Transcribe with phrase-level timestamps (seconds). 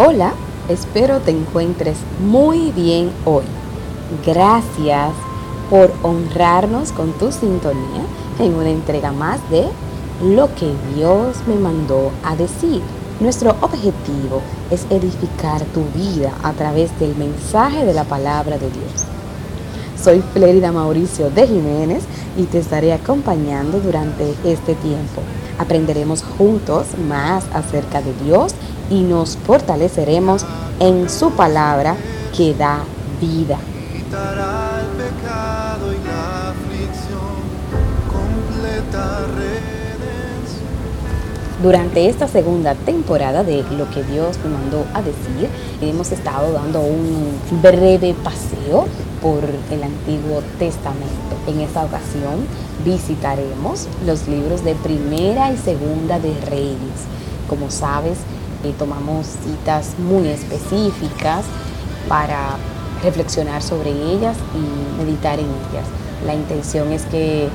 [0.00, 0.32] Hola,
[0.68, 3.42] espero te encuentres muy bien hoy.
[4.24, 5.10] Gracias
[5.68, 8.06] por honrarnos con tu sintonía
[8.38, 9.64] en una entrega más de
[10.22, 12.80] Lo que Dios me mandó a decir.
[13.18, 14.40] Nuestro objetivo
[14.70, 19.04] es edificar tu vida a través del mensaje de la palabra de Dios.
[20.00, 22.04] Soy Flérida Mauricio de Jiménez
[22.36, 25.22] y te estaré acompañando durante este tiempo.
[25.58, 28.54] Aprenderemos juntos más acerca de Dios
[28.90, 30.44] y nos fortaleceremos
[30.80, 31.96] en su palabra
[32.36, 32.80] que da
[33.20, 33.58] vida.
[41.62, 45.48] Durante esta segunda temporada de Lo que Dios me mandó a decir,
[45.80, 48.86] hemos estado dando un breve paseo
[49.20, 51.34] por el Antiguo Testamento.
[51.48, 52.46] En esta ocasión
[52.84, 57.08] visitaremos los libros de Primera y Segunda de Reyes.
[57.48, 58.18] Como sabes,
[58.64, 61.44] eh, tomamos citas muy específicas
[62.08, 62.56] para
[63.02, 65.86] reflexionar sobre ellas y meditar en ellas.
[66.26, 67.48] La intención es que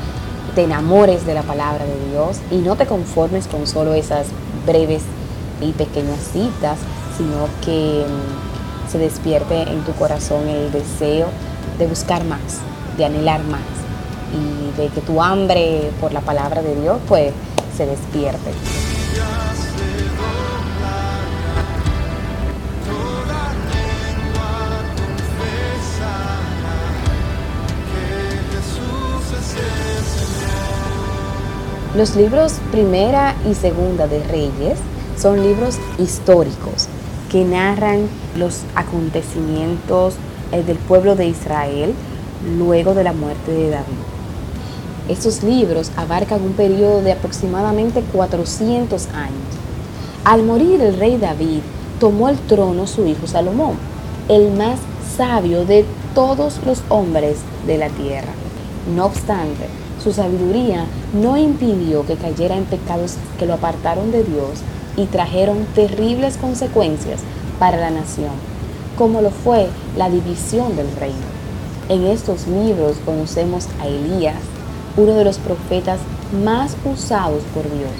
[0.55, 4.27] te enamores de la palabra de Dios y no te conformes con solo esas
[4.65, 5.03] breves
[5.61, 6.77] y pequeñas citas,
[7.17, 11.27] sino que mm, se despierte en tu corazón el deseo
[11.79, 12.59] de buscar más,
[12.97, 13.61] de anhelar más
[14.33, 17.33] y de que tu hambre por la palabra de Dios pues
[17.75, 18.51] se despierte.
[31.95, 34.79] Los libros Primera y Segunda de Reyes
[35.15, 36.87] son libros históricos
[37.29, 40.15] que narran los acontecimientos
[40.51, 41.93] eh, del pueblo de Israel
[42.57, 43.93] luego de la muerte de David.
[45.07, 49.53] Estos libros abarcan un periodo de aproximadamente 400 años.
[50.25, 51.61] Al morir el rey David,
[51.99, 53.75] tomó el trono su hijo Salomón,
[54.29, 54.79] el más
[55.15, 58.33] sabio de todos los hombres de la tierra.
[58.95, 59.67] No obstante,
[60.03, 64.59] su sabiduría no impidió que cayera en pecados que lo apartaron de Dios
[64.97, 67.21] y trajeron terribles consecuencias
[67.57, 68.33] para la nación,
[68.97, 71.15] como lo fue la división del reino.
[71.87, 74.35] En estos libros conocemos a Elías,
[74.97, 75.99] uno de los profetas
[76.43, 77.91] más usados por Dios.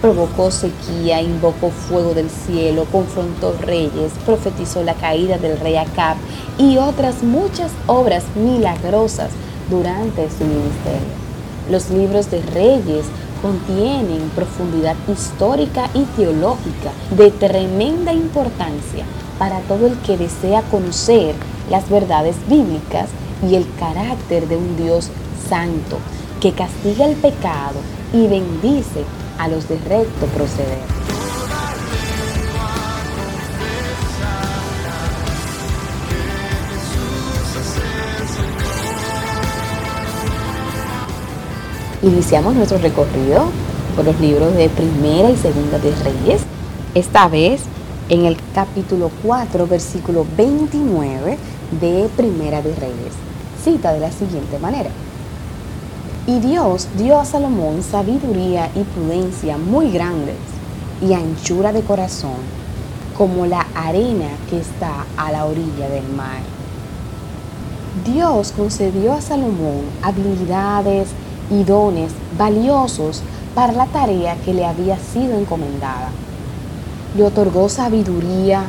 [0.00, 6.16] Provocó sequía, invocó fuego del cielo, confrontó reyes, profetizó la caída del rey Acab
[6.58, 9.30] y otras muchas obras milagrosas
[9.70, 11.23] durante su ministerio.
[11.70, 13.06] Los libros de Reyes
[13.40, 19.04] contienen profundidad histórica y teológica de tremenda importancia
[19.38, 21.34] para todo el que desea conocer
[21.70, 23.08] las verdades bíblicas
[23.48, 25.10] y el carácter de un Dios
[25.48, 25.98] santo
[26.40, 27.80] que castiga el pecado
[28.12, 29.04] y bendice
[29.38, 31.03] a los de recto proceder.
[42.04, 43.46] Iniciamos nuestro recorrido
[43.96, 46.42] por los libros de Primera y Segunda de Reyes,
[46.94, 47.62] esta vez
[48.10, 51.38] en el capítulo 4, versículo 29
[51.80, 53.14] de Primera de Reyes.
[53.64, 54.90] Cita de la siguiente manera.
[56.26, 60.36] Y Dios dio a Salomón sabiduría y prudencia muy grandes
[61.00, 62.36] y anchura de corazón,
[63.16, 66.42] como la arena que está a la orilla del mar.
[68.04, 71.08] Dios concedió a Salomón habilidades
[71.50, 73.22] y dones valiosos
[73.54, 76.10] para la tarea que le había sido encomendada.
[77.16, 78.64] Le otorgó sabiduría,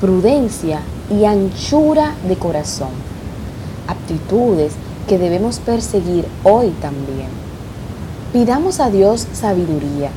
[0.00, 2.90] prudencia y anchura de corazón,
[3.88, 4.72] aptitudes
[5.08, 7.28] que debemos perseguir hoy también.
[8.32, 10.10] Pidamos a Dios sabiduría,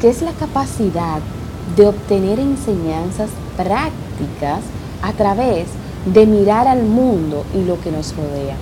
[0.00, 1.20] que es la capacidad
[1.76, 4.60] de obtener enseñanzas prácticas
[5.02, 5.66] a través
[6.12, 8.56] de mirar al mundo y lo que nos rodea.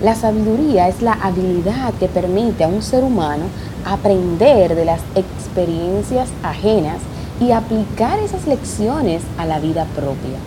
[0.00, 3.46] La sabiduría es la habilidad que permite a un ser humano
[3.84, 6.98] aprender de las experiencias ajenas
[7.40, 10.38] y aplicar esas lecciones a la vida propia,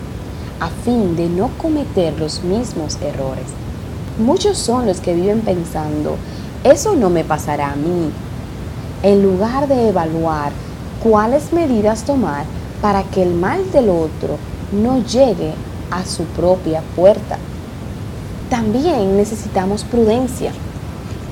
[0.58, 3.44] a fin de no cometer los mismos errores.
[4.18, 6.16] Muchos son los que viven pensando,
[6.64, 8.10] eso no me pasará a mí,
[9.02, 10.52] en lugar de evaluar
[11.02, 12.46] cuáles medidas tomar
[12.80, 14.38] para que el mal del otro
[14.72, 15.52] no llegue
[15.90, 17.36] a su propia puerta.
[18.52, 20.52] También necesitamos prudencia,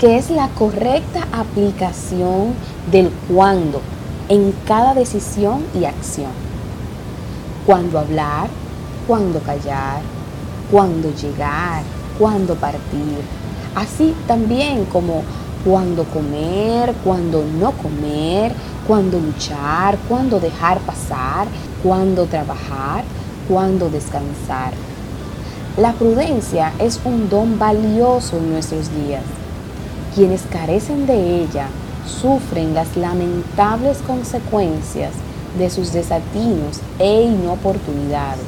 [0.00, 2.54] que es la correcta aplicación
[2.90, 3.82] del cuándo
[4.30, 6.30] en cada decisión y acción.
[7.66, 8.48] Cuándo hablar,
[9.06, 10.00] cuándo callar,
[10.70, 11.82] cuándo llegar,
[12.18, 13.20] cuándo partir.
[13.74, 15.22] Así también como
[15.62, 18.54] cuándo comer, cuándo no comer,
[18.88, 21.48] cuándo luchar, cuándo dejar pasar,
[21.82, 23.04] cuándo trabajar,
[23.46, 24.72] cuándo descansar.
[25.76, 29.22] La prudencia es un don valioso en nuestros días.
[30.16, 31.68] Quienes carecen de ella
[32.04, 35.12] sufren las lamentables consecuencias
[35.56, 38.44] de sus desatinos e inoportunidades.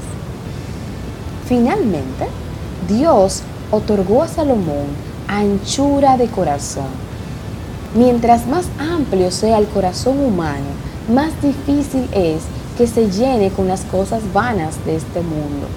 [1.46, 2.26] Finalmente,
[2.88, 4.86] Dios otorgó a Salomón
[5.28, 6.90] anchura de corazón.
[7.94, 10.66] Mientras más amplio sea el corazón humano,
[11.08, 12.42] más difícil es
[12.76, 15.68] que se llene con las cosas vanas de este mundo.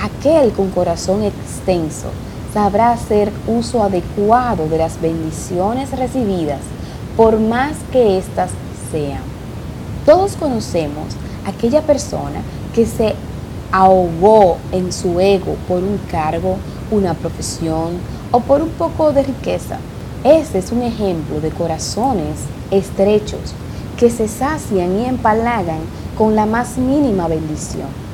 [0.00, 2.10] Aquel con corazón extenso
[2.54, 6.60] sabrá hacer uso adecuado de las bendiciones recibidas,
[7.16, 8.50] por más que éstas
[8.92, 9.22] sean.
[10.06, 12.42] Todos conocemos aquella persona
[12.74, 13.14] que se
[13.72, 16.56] ahogó en su ego por un cargo,
[16.90, 17.98] una profesión
[18.30, 19.78] o por un poco de riqueza.
[20.22, 22.38] Ese es un ejemplo de corazones
[22.70, 23.52] estrechos
[23.96, 25.80] que se sacian y empalagan
[26.16, 28.07] con la más mínima bendición.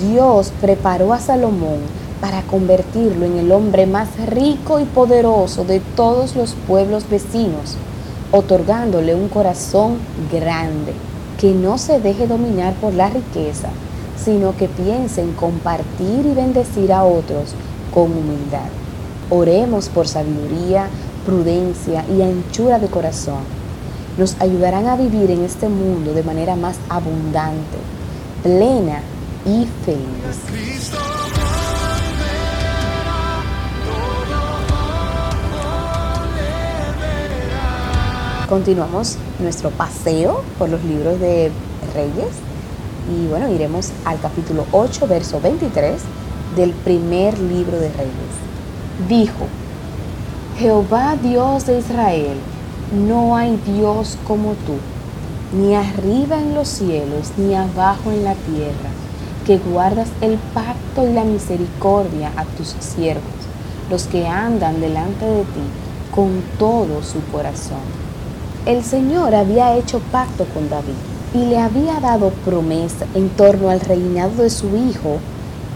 [0.00, 1.80] Dios preparó a Salomón
[2.18, 7.76] para convertirlo en el hombre más rico y poderoso de todos los pueblos vecinos,
[8.32, 9.98] otorgándole un corazón
[10.32, 10.94] grande,
[11.38, 13.68] que no se deje dominar por la riqueza,
[14.16, 17.54] sino que piense en compartir y bendecir a otros
[17.92, 18.70] con humildad.
[19.28, 20.88] Oremos por sabiduría,
[21.26, 23.42] prudencia y anchura de corazón.
[24.16, 27.76] Nos ayudarán a vivir en este mundo de manera más abundante,
[28.42, 29.02] plena
[29.46, 30.40] y feliz.
[38.48, 41.50] Continuamos nuestro paseo por los libros de
[41.94, 42.28] Reyes
[43.10, 46.00] y bueno, iremos al capítulo 8, verso 23
[46.56, 48.34] del primer libro de Reyes.
[49.08, 49.46] Dijo,
[50.58, 52.36] Jehová Dios de Israel,
[52.92, 54.76] no hay Dios como tú,
[55.56, 58.90] ni arriba en los cielos, ni abajo en la tierra,
[59.46, 63.22] que guardas el pacto y la misericordia a tus siervos,
[63.90, 65.64] los que andan delante de ti
[66.12, 68.04] con todo su corazón
[68.66, 70.94] el Señor había hecho pacto con David
[71.34, 75.18] y le había dado promesa en torno al reinado de su hijo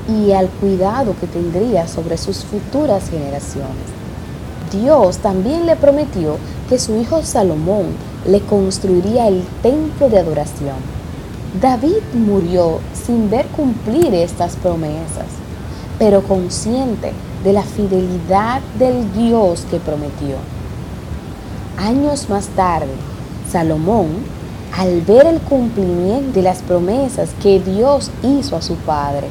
[0.08, 3.84] y al cuidado que tendría sobre sus futuras generaciones.
[4.72, 6.38] Dios también le prometió
[6.70, 7.88] que su hijo Salomón
[8.26, 10.76] le construiría el templo de adoración.
[11.60, 12.78] David murió
[13.08, 15.24] sin ver cumplir estas promesas,
[15.98, 17.12] pero consciente
[17.42, 20.36] de la fidelidad del Dios que prometió.
[21.78, 22.92] Años más tarde,
[23.50, 24.08] Salomón,
[24.76, 29.28] al ver el cumplimiento de las promesas que Dios hizo a su padre,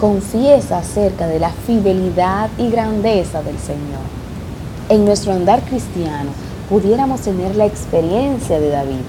[0.00, 4.06] confiesa acerca de la fidelidad y grandeza del Señor.
[4.90, 6.30] En nuestro andar cristiano,
[6.70, 9.02] pudiéramos tener la experiencia de David.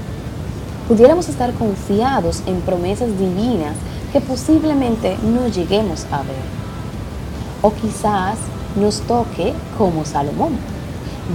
[0.88, 3.76] Pudiéramos estar confiados en promesas divinas
[4.12, 6.60] que posiblemente no lleguemos a ver.
[7.62, 8.38] O quizás
[8.76, 10.58] nos toque como Salomón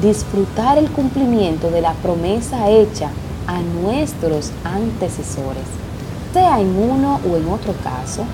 [0.03, 3.11] disfrutar el cumplimiento de la promesa hecha
[3.47, 5.65] a nuestros antecesores.
[6.33, 8.25] Sea en uno o en otro caso,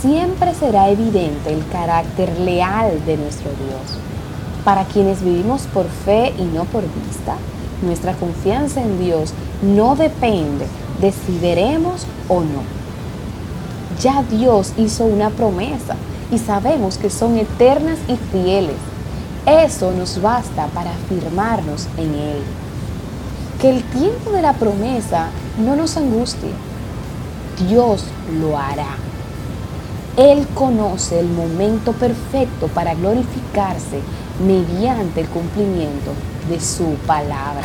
[0.00, 3.98] siempre será evidente el carácter leal de nuestro Dios.
[4.64, 7.36] Para quienes vivimos por fe y no por vista,
[7.82, 9.32] nuestra confianza en Dios
[9.62, 10.66] no depende
[11.00, 12.77] de si veremos o no.
[14.00, 15.96] Ya Dios hizo una promesa
[16.30, 18.76] y sabemos que son eternas y fieles
[19.48, 22.42] eso nos basta para afirmarnos en Él.
[23.58, 26.50] Que el tiempo de la promesa no nos angustie.
[27.66, 28.04] Dios
[28.38, 28.96] lo hará.
[30.18, 34.00] Él conoce el momento perfecto para glorificarse
[34.46, 36.12] mediante el cumplimiento
[36.50, 37.64] de su palabra.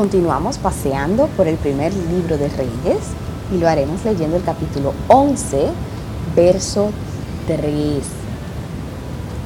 [0.00, 3.02] Continuamos paseando por el primer libro de Reyes
[3.52, 5.66] y lo haremos leyendo el capítulo 11,
[6.34, 6.88] verso
[7.46, 7.62] 3.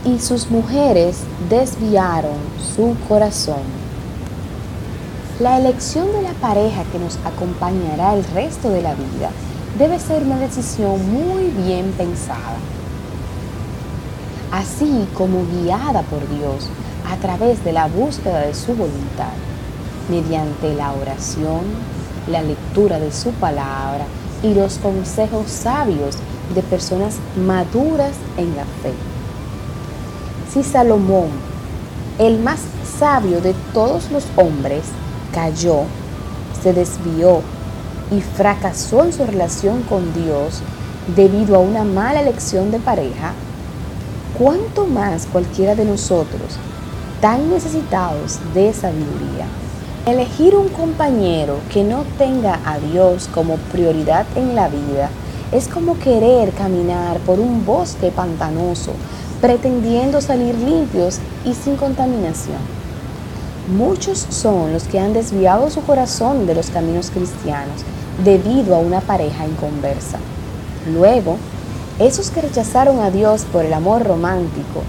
[0.05, 2.37] Y sus mujeres desviaron
[2.77, 3.65] su corazón.
[5.41, 9.31] La elección de la pareja que nos acompañará el resto de la vida
[9.77, 12.59] debe ser una decisión muy bien pensada.
[14.53, 16.69] así como guiada por Dios
[17.11, 19.35] a través de la búsqueda de su voluntad,
[20.09, 21.63] mediante la oración,
[22.29, 24.07] la lectura de su palabra
[24.43, 26.17] y los consejos sabios
[26.55, 28.93] de personas maduras en la fe.
[30.53, 31.29] Si Salomón,
[32.19, 32.61] el más
[32.99, 34.85] sabio de todos los hombres,
[35.33, 35.83] cayó,
[36.63, 37.41] se desvió
[38.11, 40.61] y fracasó en su relación con Dios
[41.17, 43.33] debido a una mala elección de pareja,
[44.39, 46.57] ¿cuánto más cualquiera de nosotros,
[47.21, 49.47] tan necesitados de sabiduría?
[50.07, 55.09] Elegir un compañero que no tenga a Dios como prioridad en la vida
[55.51, 58.93] es como querer caminar por un bosque pantanoso,
[59.41, 62.59] pretendiendo salir limpios y sin contaminación.
[63.75, 67.81] Muchos son los que han desviado su corazón de los caminos cristianos
[68.23, 70.19] debido a una pareja inconversa.
[70.93, 71.39] Luego,
[71.99, 74.83] esos que rechazaron a Dios por el amor romántico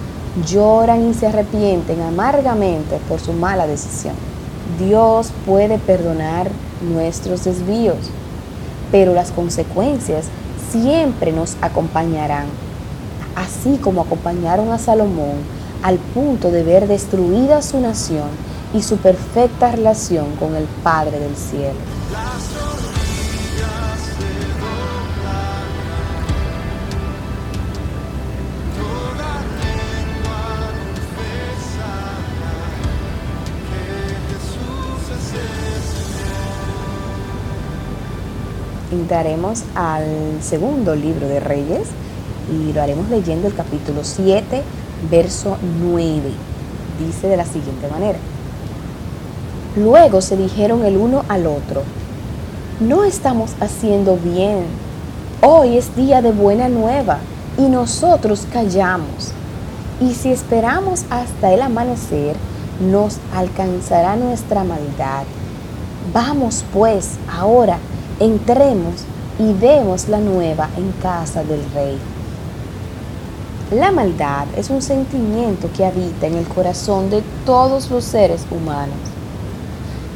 [0.45, 4.35] lloran y se arrepienten amargamente por su mala decisión.
[4.79, 6.50] Dios puede perdonar
[6.81, 8.10] nuestros desvíos,
[8.91, 10.25] pero las consecuencias
[10.72, 12.48] siempre nos acompañarán,
[13.36, 18.29] así como acompañaron a Salomón al punto de ver destruida su nación
[18.74, 21.75] y su perfecta relación con el Padre del cielo.
[38.95, 40.05] Entraremos al
[40.41, 41.87] segundo libro de Reyes
[42.51, 44.61] y lo haremos leyendo el capítulo 7,
[45.11, 46.21] verso 9.
[46.99, 48.17] Dice de la siguiente manera.
[49.75, 51.83] Luego se dijeron el uno al otro,
[52.79, 54.65] no estamos haciendo bien.
[55.41, 57.19] Hoy es día de buena nueva
[57.57, 59.31] y nosotros callamos.
[59.99, 62.35] Y si esperamos hasta el amanecer,
[62.79, 65.23] nos alcanzará nuestra maldad.
[66.13, 67.77] Vamos pues ahora
[68.19, 69.03] entremos
[69.39, 71.98] y demos la nueva en casa del rey.
[73.72, 78.95] La maldad es un sentimiento que habita en el corazón de todos los seres humanos.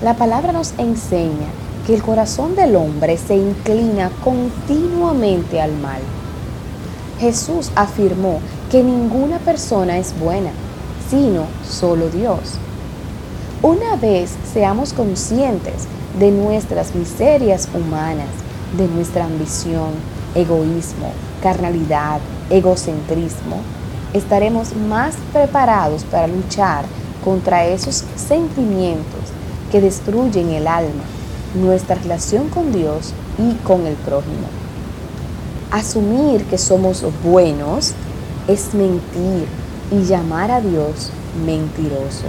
[0.04, 1.48] La palabra nos enseña
[1.86, 6.00] que el corazón del hombre se inclina continuamente al mal.
[7.20, 8.40] Jesús afirmó
[8.72, 10.52] que ninguna persona es buena,
[11.10, 12.60] sino solo Dios.
[13.62, 15.84] Una vez seamos conscientes
[16.18, 18.30] de nuestras miserias humanas,
[18.78, 19.90] de nuestra ambición,
[20.34, 21.12] egoísmo,
[21.44, 23.58] carnalidad, egocentrismo,
[24.14, 26.86] estaremos más preparados para luchar
[27.22, 29.24] contra esos sentimientos
[29.74, 31.04] que destruyen el alma,
[31.54, 34.48] nuestra relación con Dios y con el prójimo.
[35.70, 37.92] Asumir que somos buenos
[38.48, 39.48] es mentir
[39.92, 41.12] y llamar a Dios
[41.46, 42.28] mentiroso.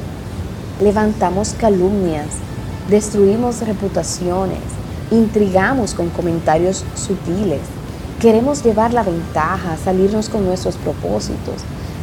[0.80, 2.28] Levantamos calumnias,
[2.88, 4.60] destruimos reputaciones,
[5.10, 7.60] intrigamos con comentarios sutiles,
[8.18, 11.56] queremos llevar la ventaja, salirnos con nuestros propósitos.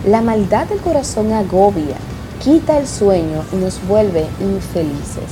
[0.05, 1.98] La maldad del corazón agobia,
[2.39, 5.31] quita el sueño y nos vuelve infelices.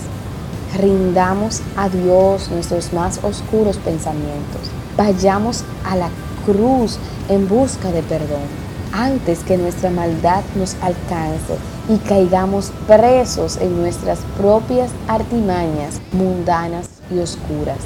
[0.80, 4.72] Rindamos a Dios nuestros más oscuros pensamientos.
[4.98, 6.10] Vayamos a la
[6.48, 6.98] cruz
[7.30, 14.20] en busca de perdón antes que nuestra maldad nos alcance y caigamos presos en nuestras
[14.38, 17.78] propias artimañas mundanas y oscuras.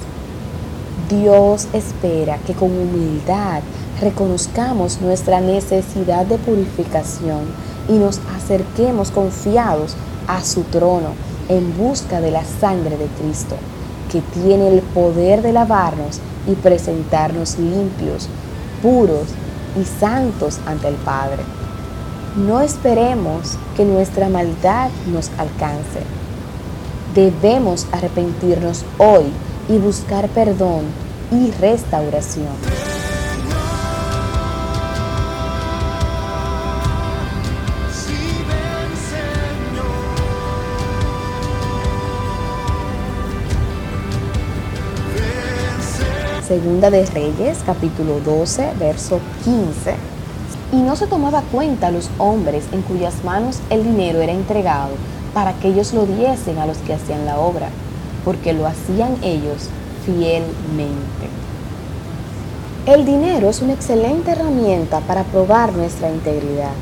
[1.09, 3.61] Dios espera que con humildad
[3.99, 7.41] reconozcamos nuestra necesidad de purificación
[7.89, 9.95] y nos acerquemos confiados
[10.27, 11.09] a su trono
[11.49, 13.55] en busca de la sangre de Cristo,
[14.11, 18.29] que tiene el poder de lavarnos y presentarnos limpios,
[18.81, 19.27] puros
[19.79, 21.58] y santos ante el Padre.
[22.39, 25.99] No esperemos que nuestra maldad nos alcance.
[27.13, 29.25] Debemos arrepentirnos hoy
[29.67, 30.85] y buscar perdón
[31.33, 32.47] y restauración.
[46.47, 50.18] Segunda de Reyes, capítulo 12, verso 15.
[50.71, 54.91] Y no se tomaba cuenta los hombres en cuyas manos el dinero era entregado
[55.33, 57.69] para que ellos lo diesen a los que hacían la obra,
[58.23, 59.69] porque lo hacían ellos
[60.05, 61.27] fielmente.
[62.85, 66.73] El dinero es una excelente herramienta para probar nuestra integridad.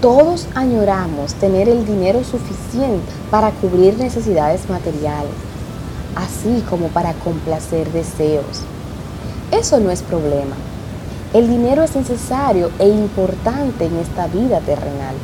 [0.00, 5.46] Todos añoramos tener el dinero suficiente para cubrir necesidades materiales
[6.16, 8.62] así como para complacer deseos.
[9.52, 10.56] Eso no es problema.
[11.34, 15.16] El dinero es necesario e importante en esta vida terrenal.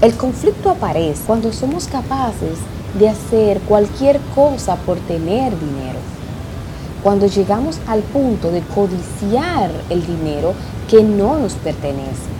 [0.00, 2.58] El conflicto aparece cuando somos capaces
[2.98, 5.98] de hacer cualquier cosa por tener dinero.
[7.02, 10.54] Cuando llegamos al punto de codiciar el dinero
[10.88, 12.30] que no nos pertenece.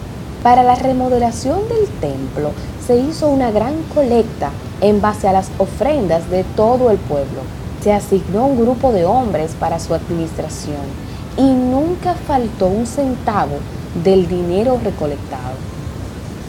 [0.44, 2.52] Para la remodelación del templo
[2.86, 7.40] se hizo una gran colecta en base a las ofrendas de todo el pueblo.
[7.82, 11.03] Se asignó un grupo de hombres para su administración
[11.36, 13.56] y nunca faltó un centavo
[14.02, 15.56] del dinero recolectado.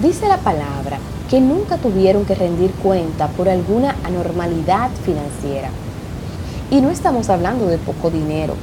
[0.01, 0.99] Dice la palabra
[1.29, 5.69] que nunca tuvieron que rendir cuenta por alguna anormalidad financiera.
[6.69, 8.55] Y no estamos hablando de poco dinero.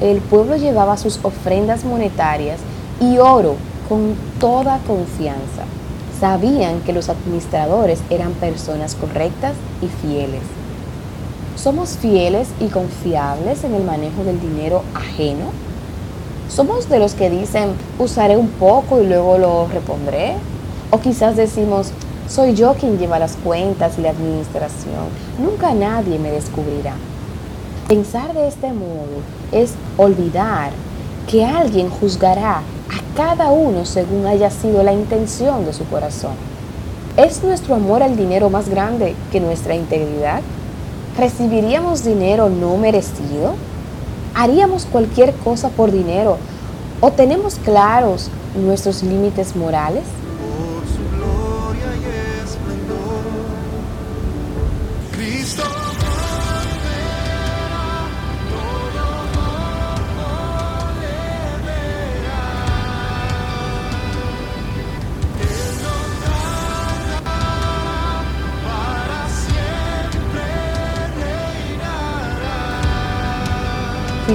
[0.00, 2.60] El pueblo llevaba sus ofrendas monetarias
[3.00, 3.56] y oro
[3.88, 5.64] con toda confianza.
[6.18, 10.42] Sabían que los administradores eran personas correctas y fieles.
[11.62, 15.50] ¿Somos fieles y confiables en el manejo del dinero ajeno?
[16.48, 20.36] ¿Somos de los que dicen, usaré un poco y luego lo repondré?
[20.90, 21.90] O quizás decimos,
[22.30, 25.04] soy yo quien lleva las cuentas y la administración.
[25.38, 26.94] Nunca nadie me descubrirá.
[27.88, 29.20] Pensar de este modo
[29.52, 30.70] es olvidar
[31.28, 36.36] que alguien juzgará a cada uno según haya sido la intención de su corazón.
[37.18, 40.40] ¿Es nuestro amor al dinero más grande que nuestra integridad?
[41.20, 43.52] ¿Recibiríamos dinero no merecido?
[44.34, 46.38] ¿Haríamos cualquier cosa por dinero?
[47.02, 50.04] ¿O tenemos claros nuestros límites morales?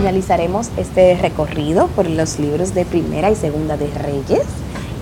[0.06, 4.46] Finalizaremos este recorrido por los libros de Primera y Segunda de Reyes.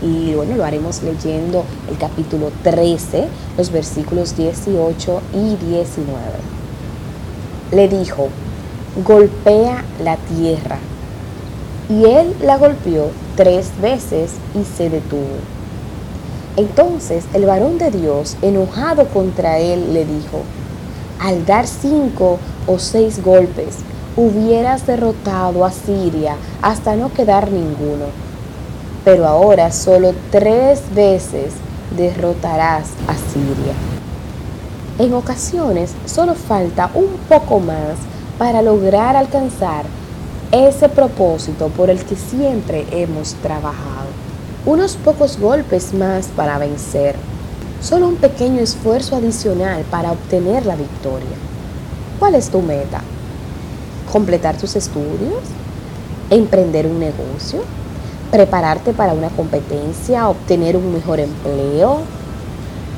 [0.01, 6.07] Y bueno, lo haremos leyendo el capítulo 13, los versículos 18 y 19.
[7.73, 8.29] Le dijo,
[9.05, 10.77] golpea la tierra.
[11.89, 15.35] Y él la golpeó tres veces y se detuvo.
[16.55, 20.43] Entonces el varón de Dios, enojado contra él, le dijo,
[21.19, 23.79] al dar cinco o seis golpes,
[24.15, 28.05] hubieras derrotado a Siria hasta no quedar ninguno.
[29.03, 31.53] Pero ahora solo tres veces
[31.97, 33.73] derrotarás a Siria.
[34.99, 37.97] En ocasiones solo falta un poco más
[38.37, 39.85] para lograr alcanzar
[40.51, 44.07] ese propósito por el que siempre hemos trabajado.
[44.65, 47.15] Unos pocos golpes más para vencer.
[47.81, 51.35] Solo un pequeño esfuerzo adicional para obtener la victoria.
[52.19, 53.01] ¿Cuál es tu meta?
[54.13, 55.41] Completar tus estudios,
[56.29, 57.61] emprender un negocio,
[58.29, 62.01] prepararte para una competencia, obtener un mejor empleo,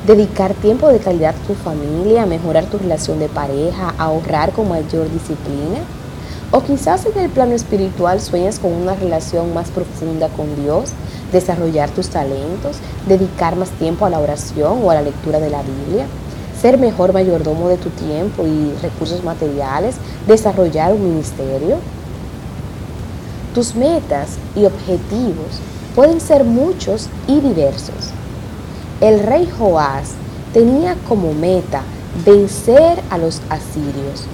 [0.06, 5.10] dedicar tiempo de calidad a tu familia, mejorar tu relación de pareja, ahorrar con mayor
[5.10, 5.78] disciplina.
[6.50, 10.90] O quizás en el plano espiritual sueñas con una relación más profunda con Dios,
[11.32, 12.76] desarrollar tus talentos,
[13.08, 16.06] dedicar más tiempo a la oración o a la lectura de la Biblia
[16.60, 21.78] ser mejor mayordomo de tu tiempo y recursos materiales, desarrollar un ministerio.
[23.54, 25.60] Tus metas y objetivos
[25.94, 28.10] pueden ser muchos y diversos.
[29.00, 30.12] El rey Joás
[30.52, 31.82] tenía como meta
[32.24, 34.24] vencer a los asirios,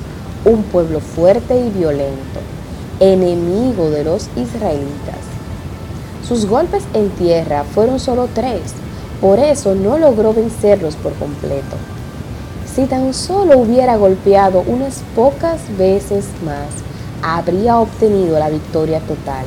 [0.44, 2.40] un pueblo fuerte y violento,
[3.00, 5.22] enemigo de los israelitas.
[6.26, 8.74] Sus golpes en tierra fueron solo tres,
[9.20, 11.76] por eso no logró vencerlos por completo.
[12.74, 16.68] Si tan solo hubiera golpeado unas pocas veces más,
[17.22, 19.44] habría obtenido la victoria total.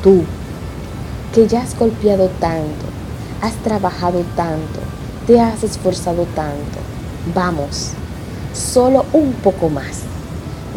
[0.00, 0.22] Tú,
[1.34, 2.86] que ya has golpeado tanto,
[3.42, 4.78] has trabajado tanto,
[5.26, 6.78] te has esforzado tanto,
[7.34, 7.90] vamos,
[8.54, 10.02] solo un poco más.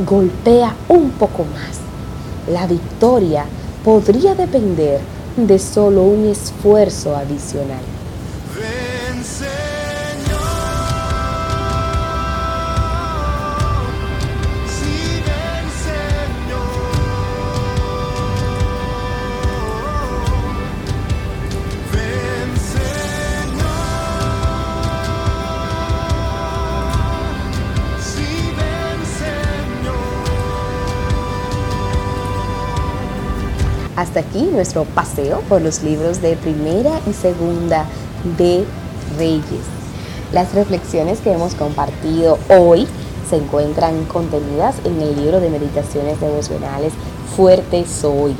[0.03, 1.77] Golpea un poco más.
[2.51, 3.45] La victoria
[3.85, 4.99] podría depender
[5.37, 7.90] de solo un esfuerzo adicional.
[34.51, 37.85] Nuestro paseo por los libros de primera y segunda
[38.37, 38.65] de
[39.17, 39.65] Reyes.
[40.33, 42.87] Las reflexiones que hemos compartido hoy
[43.29, 46.93] se encuentran contenidas en el libro de meditaciones devocionales
[47.35, 48.35] Fuerte Soy.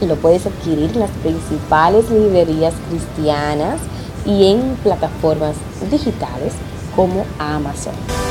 [0.00, 3.80] Lo puedes adquirir en las principales librerías cristianas
[4.24, 5.54] y en plataformas
[5.90, 6.54] digitales
[6.96, 8.21] como Amazon.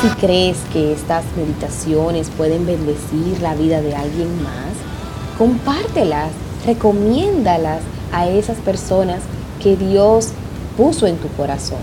[0.00, 4.72] Si crees que estas meditaciones pueden bendecir la vida de alguien más,
[5.36, 6.30] compártelas,
[6.64, 7.82] recomiéndalas
[8.12, 9.20] a esas personas
[9.62, 10.30] que Dios
[10.76, 11.80] puso en tu corazón.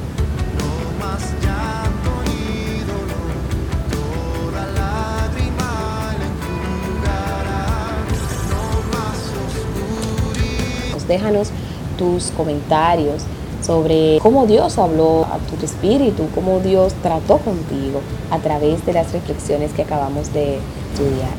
[11.08, 11.52] Déjanos
[11.98, 13.24] tus comentarios
[13.68, 18.00] sobre cómo Dios habló a tu espíritu, cómo Dios trató contigo
[18.32, 20.60] a través de las reflexiones que acabamos de
[20.94, 21.36] estudiar.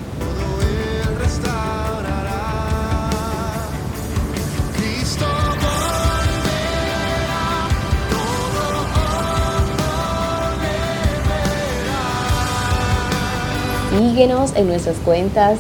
[13.97, 15.59] Síguenos en nuestras cuentas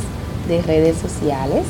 [0.48, 1.64] de redes sociales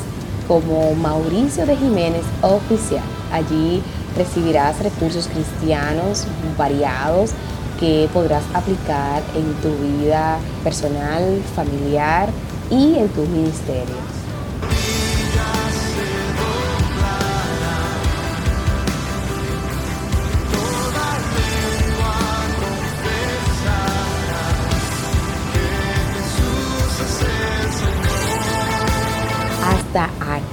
[0.47, 3.03] como Mauricio de Jiménez Oficial.
[3.31, 3.81] Allí
[4.17, 6.25] recibirás recursos cristianos
[6.57, 7.31] variados
[7.79, 12.29] que podrás aplicar en tu vida personal, familiar
[12.69, 14.08] y en tu ministerio.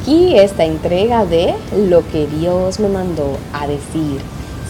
[0.07, 1.53] Aquí esta entrega de
[1.89, 4.21] lo que Dios me mandó a decir.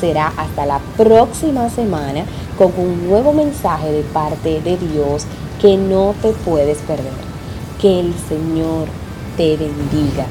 [0.01, 2.25] Será hasta la próxima semana
[2.57, 5.27] con un nuevo mensaje de parte de Dios
[5.61, 7.12] que no te puedes perder.
[7.79, 8.88] Que el Señor
[9.37, 10.27] te bendiga.